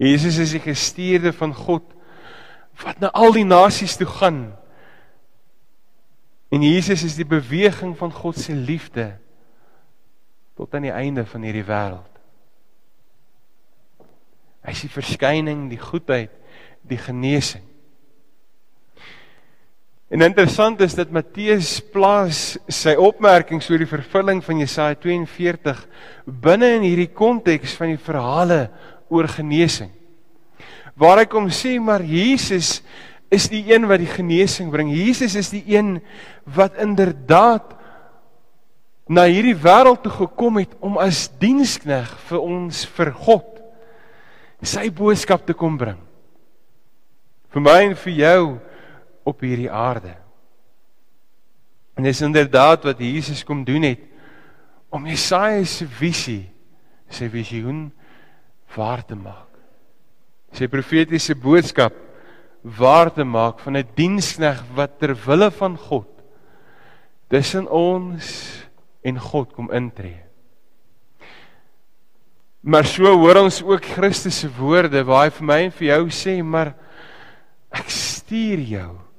Jesus 0.00 0.38
is 0.40 0.54
die 0.56 0.62
gestuurde 0.64 1.32
van 1.36 1.54
God 1.54 1.84
wat 2.80 3.00
na 3.02 3.10
al 3.12 3.34
die 3.36 3.44
nasies 3.44 3.98
toe 4.00 4.08
gaan. 4.08 4.40
En 6.48 6.62
Jesus 6.64 7.04
is 7.04 7.18
die 7.18 7.28
beweging 7.28 7.92
van 7.98 8.12
God 8.12 8.38
se 8.40 8.54
liefde 8.56 9.12
tot 10.56 10.74
aan 10.74 10.88
die 10.88 10.94
einde 10.94 11.26
van 11.28 11.44
hierdie 11.44 11.66
wêreld. 11.68 12.08
Hy 14.64 14.72
is 14.74 14.82
die 14.84 14.92
verskyning, 14.92 15.68
die 15.70 15.80
goedheid, 15.80 16.32
die 16.88 16.98
genesing. 17.00 17.69
En 20.10 20.24
interessant 20.26 20.80
is 20.82 20.96
dat 20.98 21.12
Matteus 21.14 21.76
plaas 21.94 22.56
sy 22.66 22.96
opmerkings 22.98 23.68
oor 23.70 23.78
die 23.78 23.86
vervulling 23.86 24.40
van 24.42 24.58
Jesaja 24.58 24.96
42 24.98 25.84
binne 26.26 26.72
in 26.80 26.86
hierdie 26.88 27.12
konteks 27.14 27.76
van 27.78 27.92
die 27.92 28.00
verhale 28.02 28.64
oor 29.06 29.28
genesing. 29.30 29.92
Waar 30.98 31.22
hy 31.22 31.28
kom 31.30 31.46
sê 31.54 31.76
maar 31.78 32.02
Jesus 32.02 32.80
is 33.30 33.46
die 33.52 33.62
een 33.70 33.86
wat 33.86 34.02
die 34.02 34.10
genesing 34.10 34.72
bring. 34.74 34.90
Jesus 34.90 35.36
is 35.38 35.52
die 35.54 35.62
een 35.70 36.00
wat 36.42 36.80
inderdaad 36.82 37.76
na 39.06 39.28
hierdie 39.30 39.54
wêreld 39.54 40.02
toe 40.02 40.12
gekom 40.24 40.58
het 40.58 40.74
om 40.82 40.98
as 40.98 41.28
dienskneg 41.38 42.10
vir 42.26 42.42
ons 42.42 42.82
vir 42.98 43.12
God 43.14 43.46
sy 44.60 44.88
boodskap 44.90 45.46
te 45.46 45.54
kom 45.54 45.78
bring. 45.78 46.02
Vir 47.54 47.62
my 47.62 47.78
en 47.86 47.96
vir 48.02 48.18
jou 48.18 48.42
op 49.24 49.40
hierdie 49.44 49.70
aarde. 49.70 50.14
En 51.96 52.06
dis 52.06 52.20
inderdaad 52.20 52.84
wat 52.88 53.02
Jesus 53.02 53.44
kom 53.44 53.64
doen 53.64 53.82
het 53.82 54.06
om 54.90 55.06
Jesaja 55.06 55.64
se 55.68 55.86
visie, 55.86 56.50
sy 57.10 57.28
visioen 57.30 57.90
waar 58.74 59.02
te 59.06 59.14
maak. 59.18 59.50
Sy 60.56 60.66
profetiese 60.70 61.36
boodskap 61.38 61.94
waar 62.62 63.12
te 63.14 63.24
maak 63.24 63.60
van 63.60 63.76
'n 63.76 63.82
die 63.82 63.94
dienskneg 63.94 64.64
wat 64.74 64.98
ter 64.98 65.14
wille 65.26 65.50
van 65.50 65.76
God 65.76 66.08
tussen 67.28 67.70
ons 67.70 68.26
en 69.02 69.18
God 69.18 69.52
kom 69.52 69.70
intree. 69.70 70.22
Maar 72.60 72.84
so 72.84 73.04
hoor 73.16 73.36
ons 73.36 73.62
ook 73.62 73.84
Christus 73.84 74.38
se 74.38 74.48
woorde 74.58 75.04
waar 75.04 75.24
hy 75.24 75.30
vir 75.30 75.46
my 75.46 75.60
en 75.64 75.72
vir 75.72 75.86
jou 75.86 76.08
sê, 76.08 76.42
maar 76.42 76.74
ek 77.70 77.88
stuur 77.88 78.58
jou 78.58 79.09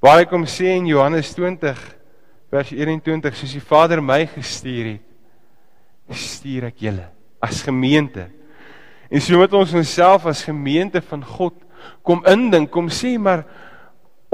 Waar 0.00 0.20
hy 0.20 0.26
kom 0.28 0.44
sê 0.44 0.74
in 0.76 0.88
Johannes 0.90 1.32
20 1.34 1.78
vers 2.52 2.72
21 2.72 3.36
soos 3.36 3.54
die 3.56 3.64
Vader 3.64 4.02
my 4.04 4.26
gestuur 4.28 4.90
het, 4.92 5.04
stuur 6.12 6.68
ek 6.68 6.82
julle 6.84 7.06
as 7.42 7.62
gemeente. 7.64 8.28
En 9.08 9.22
so 9.22 9.38
moet 9.40 9.54
ons 9.56 9.72
onsself 9.76 10.26
as 10.28 10.44
gemeente 10.46 11.00
van 11.08 11.24
God 11.24 11.56
kom 12.06 12.22
indink, 12.28 12.70
kom 12.74 12.90
sê 12.92 13.16
maar 13.18 13.46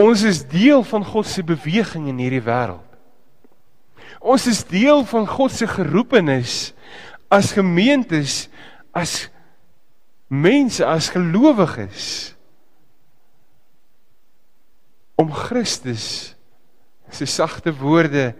ons 0.00 0.24
is 0.26 0.42
deel 0.48 0.82
van 0.88 1.04
God 1.06 1.28
se 1.28 1.44
beweging 1.46 2.08
in 2.10 2.20
hierdie 2.20 2.42
wêreld. 2.44 2.88
Ons 4.22 4.46
is 4.50 4.62
deel 4.66 5.02
van 5.08 5.26
God 5.26 5.54
se 5.54 5.66
geroepenis 5.66 6.72
as 7.32 7.52
gemeentes, 7.56 8.46
as 8.94 9.28
mense, 10.28 10.84
as 10.84 11.08
gelowiges 11.12 12.32
om 15.16 15.30
Christus 15.32 16.34
se 17.12 17.26
sagte 17.26 17.72
woorde 17.76 18.32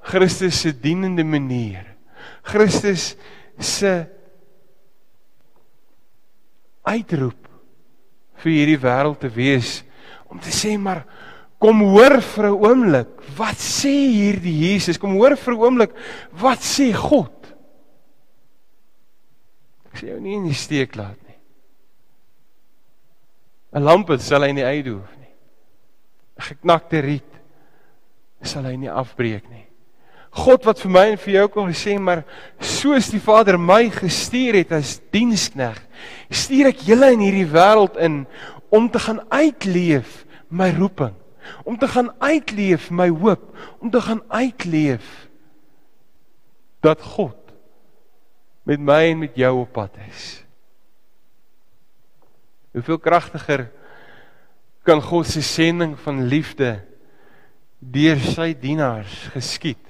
Christus 0.00 0.60
se 0.62 0.72
dienende 0.72 1.24
manier 1.24 1.96
Christus 2.46 3.14
se 3.58 3.92
uitroep 6.86 7.48
vir 8.40 8.52
hierdie 8.54 8.80
wêreld 8.80 9.20
te 9.20 9.30
wees 9.32 9.80
om 10.30 10.40
te 10.40 10.52
sê 10.54 10.76
maar 10.78 11.04
kom 11.60 11.82
hoor 11.92 12.20
vir 12.24 12.46
'n 12.48 12.56
oomblik 12.56 13.10
wat 13.36 13.58
sê 13.60 13.92
hierdie 14.08 14.72
Jesus? 14.72 14.98
Kom 14.98 15.18
hoor 15.18 15.36
vir 15.36 15.54
'n 15.54 15.60
oomblik 15.60 15.92
wat 16.32 16.60
sê 16.64 16.92
God? 16.94 17.36
Ek 19.92 20.00
sê 20.00 20.06
jou 20.08 20.20
nie 20.20 20.36
in 20.36 20.46
die 20.48 20.54
steek 20.54 20.96
laat 20.96 21.18
nie. 21.26 21.36
'n 23.74 23.84
lamp 23.84 24.08
sal 24.20 24.42
hy 24.42 24.52
nie 24.52 24.64
uitdoen 24.64 25.19
geknakte 26.40 27.02
riet 27.04 27.26
sal 28.42 28.64
hy 28.64 28.76
nie 28.80 28.90
afbreek 28.92 29.44
nie. 29.50 29.66
God 30.30 30.64
wat 30.68 30.78
vir 30.78 30.92
my 30.94 31.04
en 31.10 31.18
vir 31.18 31.34
jou 31.34 31.46
kom 31.50 31.72
sê 31.74 31.96
maar 31.98 32.22
soos 32.62 33.10
die 33.10 33.20
Vader 33.22 33.58
my 33.58 33.88
gestuur 33.92 34.60
het 34.60 34.72
as 34.76 34.98
dienskneg, 35.12 35.78
stuur 36.30 36.70
ek 36.70 36.84
julle 36.86 37.10
in 37.16 37.24
hierdie 37.24 37.48
wêreld 37.50 37.98
in 37.98 38.22
om 38.70 38.86
te 38.88 39.02
gaan 39.02 39.24
uitleef 39.34 40.22
my 40.48 40.70
roeping, 40.76 41.16
om 41.66 41.76
te 41.78 41.88
gaan 41.90 42.12
uitleef 42.22 42.88
my 42.94 43.08
hoop, 43.10 43.42
om 43.82 43.90
te 43.90 44.00
gaan 44.00 44.22
uitleef 44.30 45.08
dat 46.80 47.02
God 47.02 47.36
met 48.70 48.80
my 48.80 49.02
en 49.10 49.24
met 49.26 49.34
jou 49.34 49.52
op 49.64 49.72
pad 49.74 49.98
is. 50.06 50.44
Hoeveel 52.70 53.00
kragtiger 53.02 53.66
kan 54.86 55.02
God 55.02 55.26
se 55.28 55.42
sending 55.42 55.96
van 56.04 56.24
liefde 56.28 56.80
deur 57.78 58.20
sy 58.20 58.52
dienaars 58.56 59.30
geskied. 59.34 59.80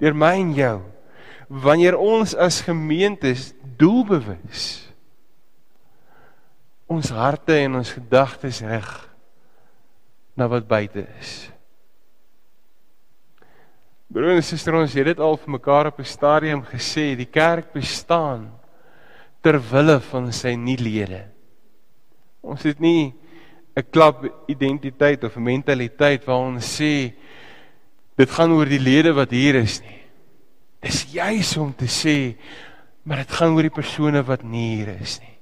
Deur 0.00 0.16
my 0.16 0.34
en 0.40 0.52
jou. 0.56 0.76
Wanneer 1.48 1.96
ons 1.98 2.34
as 2.34 2.62
gemeentes 2.66 3.52
doelbewus 3.78 4.82
ons 6.86 7.10
harte 7.10 7.54
en 7.64 7.80
ons 7.80 7.92
gedagtes 7.96 8.60
reg 8.62 8.90
na 10.38 10.46
wat 10.46 10.68
buite 10.70 11.02
is. 11.18 11.32
Broer 14.06 14.36
en 14.36 14.44
suster 14.46 14.76
ons 14.78 14.94
het 14.94 15.08
dit 15.10 15.22
al 15.22 15.34
vir 15.42 15.54
mekaar 15.56 15.90
op 15.90 15.98
'n 15.98 16.06
stadium 16.06 16.62
gesê 16.62 17.16
die 17.18 17.26
kerk 17.26 17.72
bestaan 17.74 18.52
ter 19.42 19.58
wille 19.58 19.98
van 20.00 20.30
sy 20.32 20.54
nie 20.54 20.78
lede 20.78 21.26
ons 22.46 22.62
het 22.66 22.80
nie 22.82 23.14
'n 23.76 23.84
klap 23.90 24.24
identiteit 24.48 25.24
of 25.24 25.36
mentaliteit 25.36 26.24
waar 26.24 26.48
ons 26.48 26.64
sê 26.80 27.12
dit 28.16 28.30
gaan 28.30 28.52
oor 28.56 28.64
die 28.64 28.80
lede 28.80 29.12
wat 29.12 29.30
hier 29.30 29.54
is 29.60 29.80
nie. 29.84 30.00
Dis 30.80 31.04
juis 31.12 31.56
om 31.60 31.74
te 31.76 31.84
sê 31.84 32.36
maar 33.04 33.20
dit 33.22 33.32
gaan 33.36 33.52
oor 33.54 33.62
die 33.68 33.74
persone 33.74 34.22
wat 34.26 34.42
nie 34.42 34.76
hier 34.76 34.96
is 34.96 35.20
nie. 35.20 35.34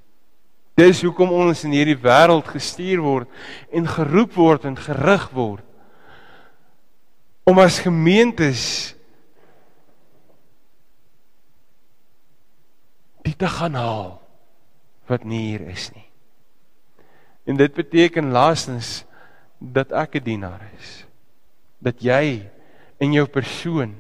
Dis 0.75 1.05
hoekom 1.07 1.31
ons 1.31 1.63
in 1.65 1.73
hierdie 1.73 2.01
wêreld 2.03 2.49
gestuur 2.51 3.01
word 3.01 3.31
en 3.71 3.87
geroep 3.87 4.35
word 4.35 4.67
en 4.67 4.77
gerig 4.77 5.29
word 5.33 5.63
om 7.47 7.61
as 7.63 7.79
gemeentes 7.85 8.95
dit 13.25 13.39
te 13.39 13.49
gaan 13.49 13.79
haal 13.79 14.11
wat 15.09 15.25
nie 15.29 15.45
hier 15.53 15.69
is 15.71 15.91
nie. 15.95 16.09
En 17.45 17.57
dit 17.57 17.75
beteken 17.75 18.31
laastens 18.31 19.05
dat 19.59 19.93
ek 19.93 20.15
'n 20.15 20.25
dienaar 20.25 20.63
is. 20.79 21.07
Dat 21.79 22.03
jy 22.03 22.51
in 22.99 23.13
jou 23.13 23.27
persoon 23.27 23.97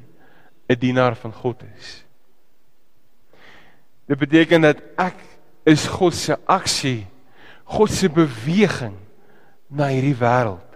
'n 0.69 0.79
dienaar 0.79 1.17
van 1.17 1.33
God 1.33 1.63
is. 1.77 2.05
Dit 4.07 4.19
beteken 4.19 4.61
dat 4.61 4.83
ek 4.97 5.17
is 5.65 5.87
God 5.87 6.15
se 6.15 6.39
aksie, 6.45 7.07
God 7.65 7.91
se 7.91 8.09
beweging 8.09 8.97
na 9.67 9.89
hierdie 9.89 10.17
wêreld. 10.17 10.69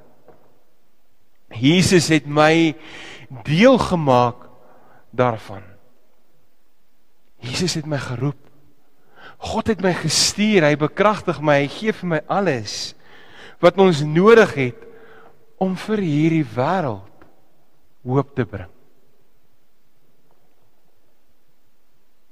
Jesus 1.53 2.09
het 2.09 2.27
my 2.27 2.77
deel 3.45 3.79
gemaak 3.79 4.49
daarvan. 5.11 5.63
Jesus 7.39 7.75
het 7.75 7.87
my 7.87 7.99
geroep. 7.99 8.48
God 9.39 9.71
het 9.71 9.83
my 9.83 9.93
gestuur, 9.95 10.67
hy 10.67 10.75
bekragtig 10.79 11.39
my, 11.41 11.61
hy 11.63 11.69
gee 11.71 11.95
vir 11.95 12.11
my 12.17 12.21
alles 12.27 12.95
wat 13.63 13.79
ons 13.79 14.03
nodig 14.07 14.51
het 14.59 14.83
om 15.63 15.75
vir 15.87 16.03
hierdie 16.03 16.47
wêreld 16.55 17.07
hoop 18.07 18.35
te 18.35 18.47
bring. 18.47 18.71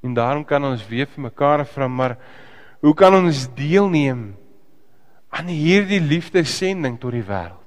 En 0.06 0.14
daarom 0.14 0.44
kan 0.46 0.62
ons 0.64 0.82
weer 0.86 1.08
vir 1.10 1.26
mekaar 1.26 1.64
vra, 1.66 1.88
maar 1.90 2.16
hoe 2.82 2.94
kan 2.94 3.14
ons 3.18 3.46
deelneem 3.58 4.28
aan 5.34 5.48
hierdie 5.50 6.00
liefdessending 6.02 6.98
tot 7.02 7.16
die 7.16 7.26
wêreld? 7.26 7.62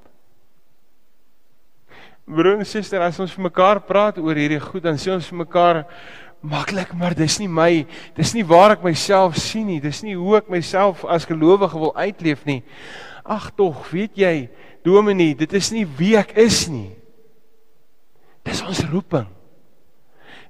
Broer 2.30 2.60
en 2.62 2.68
suster, 2.68 3.02
as 3.02 3.20
ons 3.20 3.34
vir 3.34 3.48
mekaar 3.50 3.82
praat 3.84 4.20
oor 4.22 4.38
hierdie 4.38 4.62
goed, 4.62 4.84
dan 4.86 5.00
sê 5.02 5.12
ons 5.12 5.28
vir 5.32 5.42
mekaar 5.42 5.82
maklik, 6.42 6.94
maar 6.96 7.16
dis 7.18 7.38
nie 7.42 7.50
my, 7.52 7.86
dis 8.16 8.34
nie 8.36 8.46
waar 8.48 8.78
ek 8.78 8.84
myself 8.86 9.38
sien 9.40 9.68
nie, 9.68 9.80
dis 9.84 10.02
nie 10.06 10.16
hoe 10.18 10.38
ek 10.40 10.52
myself 10.52 11.04
as 11.06 11.28
gelowige 11.28 11.80
wil 11.80 11.92
uitleef 11.98 12.46
nie. 12.48 12.62
Ag 13.28 13.52
tog, 13.58 13.84
weet 13.92 14.16
jy, 14.20 14.36
Dominee, 14.86 15.36
dit 15.36 15.52
is 15.54 15.74
nie 15.76 15.84
wie 15.98 16.16
ek 16.18 16.32
is 16.40 16.64
nie. 16.72 16.94
Dis 18.48 18.62
ons 18.64 18.80
roeping. 18.88 19.28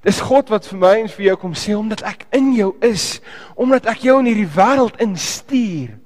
Dis 0.06 0.22
God 0.24 0.52
wat 0.54 0.68
vir 0.70 0.80
my 0.80 0.92
en 1.02 1.10
vir 1.12 1.26
jou 1.32 1.40
kom 1.42 1.56
sê 1.58 1.74
omdat 1.76 2.06
ek 2.08 2.28
in 2.38 2.54
jou 2.56 2.70
is, 2.86 3.18
omdat 3.60 3.90
ek 3.90 4.06
jou 4.06 4.20
in 4.22 4.30
hierdie 4.30 4.52
wêreld 4.54 5.02
instuur. 5.04 5.98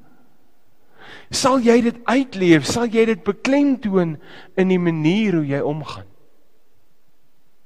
Sal 1.34 1.60
jy 1.66 1.80
dit 1.90 2.00
uitleef? 2.08 2.66
Sal 2.66 2.88
jy 2.94 3.06
dit 3.12 3.22
beklemtoon 3.26 4.16
in 4.58 4.72
die 4.72 4.82
manier 4.82 5.38
hoe 5.40 5.46
jy 5.50 5.62
omgaan? 5.66 6.08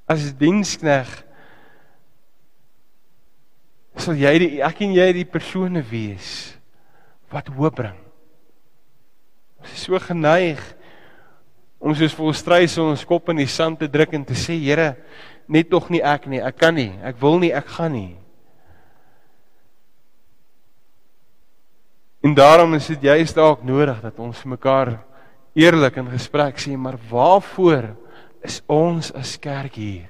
As 0.07 0.33
dienskneg 0.39 1.11
sal 4.01 4.17
jy 4.19 4.33
die 4.41 4.51
ek 4.65 4.81
en 4.85 4.93
jy 4.95 5.07
die 5.19 5.27
persone 5.27 5.81
wees 5.89 6.57
wat 7.33 7.49
hoop 7.51 7.79
bring. 7.79 7.97
Ons 9.61 9.73
is 9.73 9.85
so 9.87 9.99
geneig 9.99 10.61
om 11.77 11.93
soos 11.97 12.15
vol 12.17 12.33
strys 12.35 12.77
ons 12.81 13.05
kop 13.05 13.29
in 13.33 13.41
die 13.41 13.49
sand 13.49 13.81
te 13.81 13.89
druk 13.91 14.15
en 14.17 14.25
te 14.25 14.37
sê 14.37 14.57
Here, 14.57 14.95
net 15.47 15.69
tog 15.71 15.89
nie 15.93 16.01
ek 16.01 16.27
nie, 16.29 16.41
ek 16.43 16.57
kan 16.59 16.75
nie, 16.75 16.91
ek 17.05 17.19
wil 17.21 17.37
nie, 17.41 17.53
ek 17.55 17.69
gaan 17.77 17.93
nie. 17.93 18.15
En 22.25 22.33
daarom 22.35 22.73
is 22.75 22.89
dit 22.91 23.05
juist 23.07 23.37
dalk 23.37 23.61
nodig 23.63 24.01
dat 24.03 24.17
ons 24.19 24.39
vir 24.41 24.51
mekaar 24.55 24.89
eerlik 25.57 25.99
in 26.01 26.09
gesprek 26.11 26.59
sê, 26.59 26.73
maar 26.75 26.97
waarvoor 27.09 27.93
is 28.45 28.59
ons 28.67 29.13
as 29.15 29.37
kerk 29.41 29.77
hier? 29.79 30.09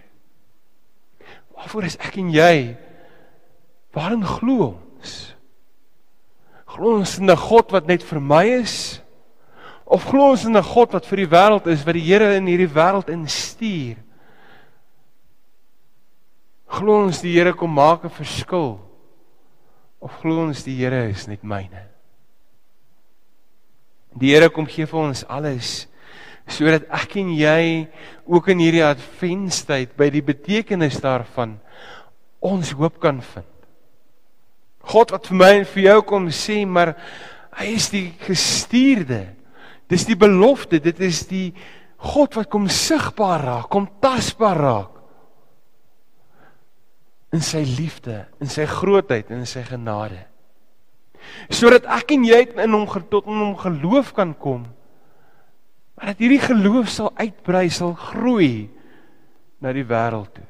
Waarvoor 1.58 1.88
is 1.90 1.98
ek 2.02 2.18
en 2.22 2.32
jy? 2.34 2.58
Waarin 3.98 4.22
glo 4.22 4.76
ons? 4.76 5.14
Glo 6.70 6.98
ons 7.00 7.18
in 7.18 7.32
'n 7.32 7.36
God 7.36 7.72
wat 7.74 7.88
net 7.88 8.04
vir 8.04 8.20
my 8.22 8.46
is? 8.62 9.02
Of 9.86 10.06
glo 10.06 10.32
ons 10.32 10.46
in 10.46 10.56
'n 10.56 10.62
God 10.62 10.94
wat 10.94 11.06
vir 11.06 11.18
die 11.18 11.32
wêreld 11.34 11.66
is, 11.68 11.86
wat 11.86 11.96
die 11.98 12.06
Here 12.06 12.36
in 12.36 12.46
hierdie 12.46 12.70
wêreld 12.70 13.10
instuur? 13.10 13.98
Glo 16.68 17.06
ons 17.06 17.22
die 17.22 17.34
Here 17.34 17.54
kom 17.54 17.74
maak 17.74 18.06
'n 18.06 18.10
verskil? 18.10 18.80
Of 20.00 20.22
glo 20.22 20.46
ons 20.46 20.64
die 20.64 20.76
Here 20.76 21.10
is 21.10 21.28
net 21.28 21.42
myne? 21.44 21.88
Die 24.14 24.30
Here 24.30 24.50
kom 24.50 24.68
gee 24.68 24.86
vir 24.86 25.00
ons 25.00 25.26
alles 25.28 25.88
sodat 26.48 26.86
ek 26.90 27.18
en 27.18 27.34
jy 27.36 27.88
ook 28.26 28.48
in 28.48 28.60
hierdie 28.60 28.86
adventstyd 28.86 29.98
by 29.98 30.08
die 30.10 30.22
betekenis 30.22 31.02
daarvan 31.04 31.60
ons 32.40 32.72
hoop 32.72 33.02
kan 33.02 33.20
vind. 33.22 33.57
God 34.88 35.12
wat 35.16 35.28
vir 35.30 35.40
my 35.40 35.50
en 35.62 35.66
vir 35.68 35.84
jou 35.90 35.98
kom 36.08 36.30
sê, 36.34 36.62
maar 36.66 36.94
hy 37.60 37.72
is 37.76 37.90
die 37.92 38.08
gestuurde. 38.24 39.26
Dis 39.92 40.06
die 40.08 40.18
belofte, 40.20 40.80
dit 40.84 41.00
is 41.04 41.26
die 41.30 41.50
God 41.98 42.38
wat 42.38 42.50
kom 42.54 42.68
sigbaar 42.72 43.44
raak, 43.44 43.68
kom 43.74 43.88
tasbaar 44.04 44.62
raak. 44.62 44.94
In 47.36 47.44
sy 47.44 47.64
liefde, 47.68 48.24
in 48.44 48.52
sy 48.52 48.68
grootheid 48.70 49.32
en 49.32 49.44
in 49.44 49.50
sy 49.50 49.64
genade. 49.68 50.22
Sodat 51.52 51.88
ek 51.98 52.14
en 52.16 52.24
jy 52.28 52.44
in 52.64 52.76
hom 52.76 52.86
tot 53.12 53.28
in 53.28 53.42
hom 53.42 53.56
geloof 53.60 54.14
kan 54.16 54.32
kom. 54.40 54.68
Maar 55.98 56.14
dat 56.14 56.22
hierdie 56.22 56.44
geloof 56.44 56.92
sal 56.94 57.10
uitbrei, 57.18 57.68
sal 57.74 57.96
groei 57.98 58.70
na 59.60 59.74
die 59.74 59.86
wêreld 59.88 60.30
toe. 60.38 60.46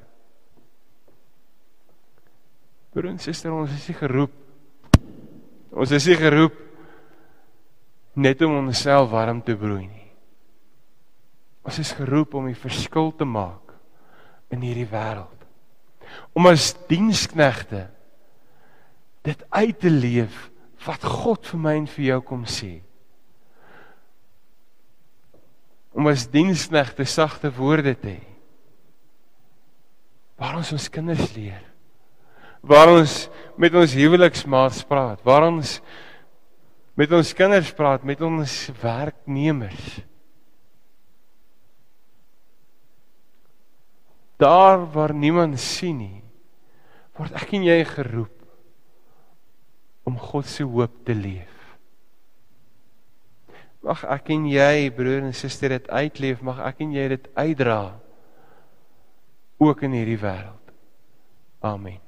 Broer 2.97 3.11
en 3.11 3.19
suster, 3.21 3.53
ons 3.53 3.69
is 3.69 3.83
nie 3.91 3.93
geroep. 3.93 4.31
Ons 5.77 5.91
is 5.93 6.07
nie 6.09 6.15
geroep 6.17 6.55
net 8.17 8.41
om 8.41 8.55
onsself 8.57 9.11
warm 9.11 9.43
te 9.45 9.53
broei 9.53 9.83
nie. 9.85 10.07
Ons 11.61 11.77
is 11.83 11.91
geroep 11.93 12.33
om 12.39 12.47
die 12.49 12.57
verskil 12.57 13.11
te 13.13 13.27
maak 13.29 13.75
in 14.49 14.65
hierdie 14.65 14.87
wêreld. 14.89 15.45
Om 16.33 16.49
as 16.49 16.71
diensknegte 16.89 17.83
dit 19.29 19.45
uit 19.45 19.77
te 19.77 19.93
leef 19.93 20.47
wat 20.87 21.05
God 21.05 21.45
vir 21.53 21.65
my 21.67 21.77
en 21.83 21.87
vir 21.93 22.07
jou 22.07 22.19
kom 22.33 22.49
sê. 22.49 22.79
Om 25.93 26.09
as 26.09 26.25
diensknegte 26.33 27.05
sagte 27.05 27.53
woorde 27.61 27.93
te 27.93 28.15
hê. 28.17 28.27
Waar 30.41 30.63
ons 30.65 30.73
ons 30.73 30.93
kinders 30.97 31.35
leer. 31.37 31.61
Waar 32.61 32.93
ons 32.97 33.27
met 33.57 33.73
ons 33.73 33.95
huweliksmaats 33.97 34.83
praat, 34.87 35.21
waar 35.25 35.47
ons 35.49 35.79
met 36.97 37.11
ons 37.13 37.33
kinders 37.37 37.69
praat, 37.77 38.05
met 38.05 38.21
ons 38.25 38.53
werknemers. 38.81 39.99
Daar 44.41 44.81
waar 44.93 45.13
niemand 45.13 45.59
sien 45.61 45.97
nie, 46.01 46.23
word 47.17 47.37
ek 47.37 47.53
en 47.57 47.65
jy 47.65 47.77
geroep 47.89 48.33
om 50.07 50.17
God 50.21 50.49
se 50.49 50.65
hoop 50.65 51.03
te 51.05 51.13
leef. 51.17 51.53
Mag 53.85 54.01
ek 54.17 54.33
en 54.33 54.47
jy, 54.49 54.89
broer 54.93 55.21
en 55.21 55.35
suster, 55.37 55.75
dit 55.77 55.89
uitleef, 55.93 56.41
mag 56.45 56.63
ek 56.65 56.81
en 56.85 56.97
jy 56.97 57.05
dit 57.13 57.29
uitdra 57.37 57.81
ook 59.61 59.85
in 59.85 59.97
hierdie 59.97 60.19
wêreld. 60.21 60.75
Amen. 61.65 62.06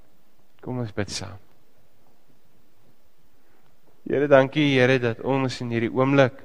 Kom 0.69 0.83
ons 0.83 0.91
bid 0.93 1.09
saam. 1.09 1.37
Here, 4.05 4.27
dankie 4.29 4.67
Here 4.75 4.99
dat 5.01 5.23
ons 5.25 5.55
in 5.63 5.71
hierdie 5.73 5.89
oomblik 5.89 6.35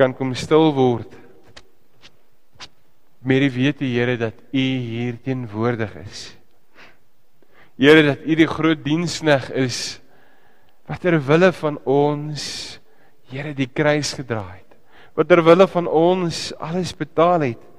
kan 0.00 0.14
kom 0.16 0.32
stil 0.32 0.72
word. 0.72 1.12
Met 3.20 3.44
die 3.44 3.52
wete 3.58 3.84
Here 3.84 4.16
dat 4.16 4.40
U 4.56 4.64
hier 4.64 5.20
teenwoordig 5.20 5.92
is. 6.00 6.24
Here 7.76 8.06
dat 8.08 8.24
U 8.24 8.40
die 8.40 8.48
groot 8.48 8.80
diensneg 8.80 9.52
is 9.52 10.00
wat 10.88 11.04
ter 11.04 11.20
wille 11.28 11.52
van 11.60 11.76
ons 11.84 12.46
Here 13.28 13.52
die 13.52 13.68
kruis 13.68 14.16
gedra 14.16 14.46
het. 14.48 14.80
Wat 15.12 15.28
ter 15.28 15.44
wille 15.44 15.68
van 15.76 15.92
ons 15.92 16.46
alles 16.56 16.96
betaal 16.96 17.50
het 17.50 17.72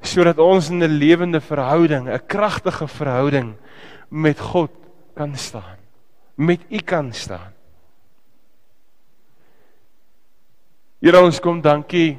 sodat 0.00 0.38
ons 0.38 0.70
in 0.70 0.82
'n 0.82 0.98
lewende 0.98 1.40
verhouding, 1.40 2.08
'n 2.08 2.26
kragtige 2.26 2.88
verhouding 2.88 3.56
met 4.08 4.40
God 4.40 4.70
kan 5.14 5.36
staan 5.36 5.76
met 6.36 6.60
U 6.68 6.80
kan 6.84 7.12
staan. 7.12 7.52
Here 11.00 11.20
ons 11.20 11.40
kom 11.40 11.60
dankie 11.64 12.18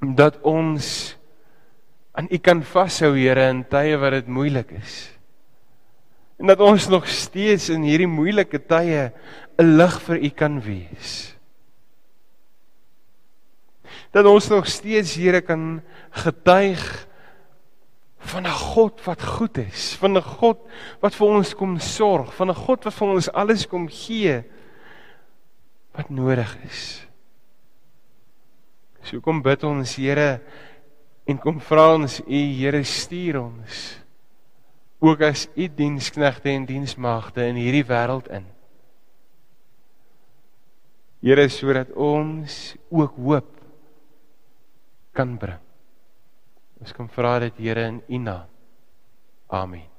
dat 0.00 0.38
ons 0.44 1.14
aan 2.12 2.28
U 2.28 2.38
kan 2.44 2.62
vashou 2.66 3.14
Here 3.16 3.48
in 3.52 3.64
tye 3.68 3.96
wat 4.00 4.16
dit 4.18 4.28
moeilik 4.28 4.72
is. 4.76 4.96
En 6.40 6.50
dat 6.50 6.60
ons 6.60 6.88
nog 6.90 7.06
steeds 7.08 7.70
in 7.72 7.84
hierdie 7.86 8.10
moeilike 8.10 8.58
tye 8.58 9.12
'n 9.56 9.76
lig 9.78 10.00
vir 10.02 10.18
U 10.18 10.30
kan 10.30 10.60
wees. 10.60 11.36
Dat 14.12 14.28
ons 14.28 14.48
nog 14.52 14.68
steeds 14.68 15.16
Here 15.16 15.40
kan 15.40 15.80
getuig 16.10 17.08
van 18.22 18.46
'n 18.46 18.58
God 18.74 19.04
wat 19.04 19.22
goed 19.22 19.58
is, 19.58 19.94
van 19.94 20.16
'n 20.16 20.22
God 20.22 20.58
wat 21.00 21.14
vir 21.14 21.26
ons 21.26 21.54
kom 21.54 21.78
sorg, 21.78 22.34
van 22.34 22.50
'n 22.50 22.54
God 22.54 22.84
wat 22.84 22.94
vir 22.94 23.08
ons 23.08 23.32
alles 23.32 23.66
kom 23.66 23.88
gee 23.88 24.44
wat 25.92 26.10
nodig 26.10 26.56
is. 26.64 27.06
So 29.02 29.20
kom 29.20 29.42
bid 29.42 29.64
ons 29.64 29.96
Here 29.96 30.40
en 31.26 31.38
kom 31.38 31.60
vra 31.60 31.94
ons 31.94 32.20
U 32.20 32.40
Here 32.58 32.84
stuur 32.84 33.40
ons 33.40 33.98
ook 35.00 35.20
as 35.20 35.48
U 35.56 35.68
diensknegte 35.68 36.50
en 36.50 36.66
diensmagte 36.66 37.42
in 37.44 37.56
hierdie 37.56 37.84
wêreld 37.84 38.28
in. 38.28 38.46
Here 41.22 41.48
sodat 41.48 41.90
ons 41.92 42.76
ook 42.90 43.16
hoop 43.16 43.61
kan 45.12 45.36
bring. 45.38 45.60
Ons 46.82 46.92
kom 46.96 47.08
vra 47.14 47.38
dit 47.44 47.62
Here 47.62 47.86
in 47.86 48.02
U 48.08 48.18
naam. 48.18 48.48
Amen. 49.52 49.91